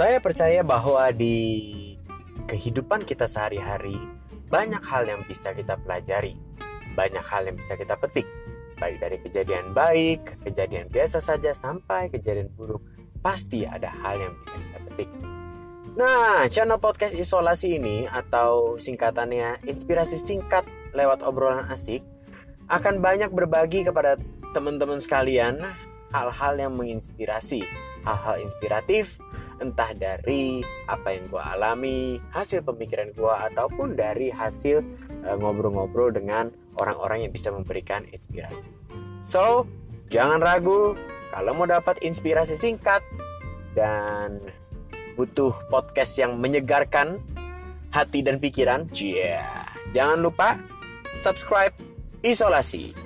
[0.00, 1.36] Saya percaya bahwa di
[2.48, 4.00] kehidupan kita sehari-hari
[4.48, 6.40] banyak hal yang bisa kita pelajari,
[6.96, 8.24] banyak hal yang bisa kita petik,
[8.80, 12.80] baik dari kejadian baik, kejadian biasa saja sampai kejadian buruk.
[13.20, 15.10] Pasti ada hal yang bisa kita petik.
[15.92, 20.64] Nah, channel podcast isolasi ini atau singkatannya inspirasi singkat
[20.96, 22.00] lewat obrolan asik
[22.72, 24.16] akan banyak berbagi kepada
[24.56, 25.60] teman-teman sekalian
[26.08, 27.68] hal-hal yang menginspirasi,
[28.08, 29.20] hal-hal inspiratif
[29.60, 34.80] entah dari apa yang gue alami, hasil pemikiran gue ataupun dari hasil
[35.28, 36.48] uh, ngobrol-ngobrol dengan
[36.80, 38.72] orang-orang yang bisa memberikan inspirasi.
[39.20, 39.68] So,
[40.08, 40.96] jangan ragu
[41.30, 43.04] kalau mau dapat inspirasi singkat
[43.76, 44.40] dan
[45.14, 47.20] butuh podcast yang menyegarkan
[47.92, 49.68] hati dan pikiran, yeah.
[49.92, 50.56] jangan lupa
[51.12, 51.74] subscribe
[52.24, 52.96] isolasi.